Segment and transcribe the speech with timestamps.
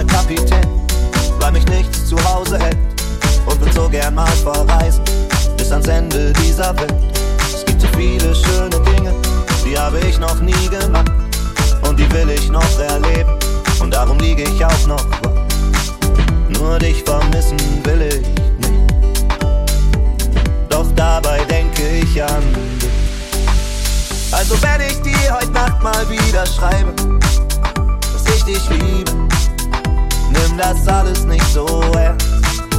[0.00, 0.66] mal Kapitän,
[1.40, 2.76] weil mich nichts zu Hause hält.
[3.46, 5.02] Und will so gern mal verreisen,
[5.56, 6.94] bis ans Ende dieser Welt.
[7.52, 9.12] Es gibt so viele schöne Dinge,
[9.64, 11.10] die habe ich noch nie gemacht.
[11.82, 13.30] Und die will ich noch erleben,
[13.80, 15.30] und darum liege ich auch noch wach.
[16.48, 18.26] Nur dich vermissen will ich
[18.68, 18.94] nicht.
[20.68, 22.42] Doch dabei denke ich an
[22.80, 22.90] dich.
[24.32, 26.92] Also wenn ich dir heute Nacht mal wieder schreibe,
[28.12, 29.29] dass ich dich liebe,
[30.30, 31.66] nimm das alles nicht so
[31.96, 32.26] ernst.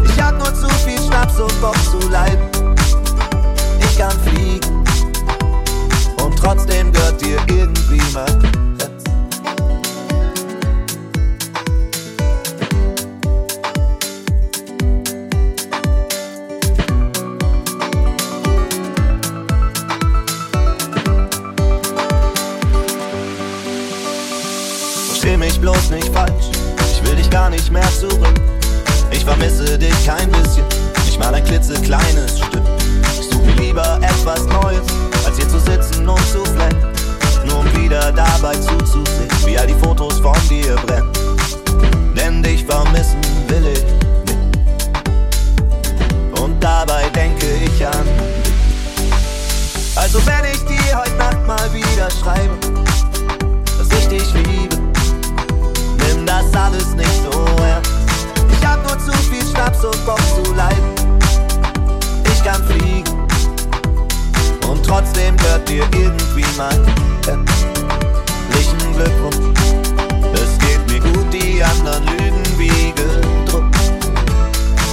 [0.05, 2.49] Ich hab nur zu viel Schnaps und Bock zu leiden.
[3.79, 4.83] Ich kann fliegen
[6.23, 8.61] und trotzdem gehört dir irgendwie mein
[25.61, 26.49] bloß nicht falsch,
[27.32, 28.40] gar nicht mehr zurück.
[29.10, 30.65] Ich vermisse dich kein bisschen,
[31.05, 32.62] nicht mal ein klitzekleines Stück.
[33.20, 34.85] Ich suche lieber etwas Neues,
[35.26, 36.77] als hier zu sitzen und zu flennen.
[37.46, 39.29] Nur um wieder dabei zuzusehen,
[59.84, 60.93] und Bock zu leiden.
[62.32, 63.27] Ich kann fliegen
[64.69, 66.85] und trotzdem gehört dir irgendwie mein
[67.25, 69.59] herzlichen Glückwunsch.
[70.34, 73.75] Es geht mir gut, die anderen lügen wie gedruckt.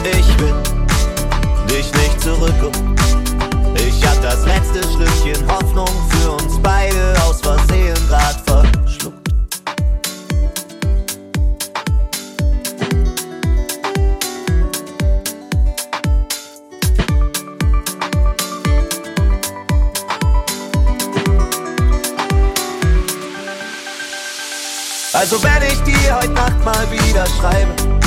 [0.05, 0.55] Ich will
[1.69, 2.97] dich nicht zurückkommen.
[3.75, 6.18] Ich hab das letzte Schlückchen Hoffnung für
[25.19, 27.98] Also wenn ich dir heute Nacht mal wieder schreibe,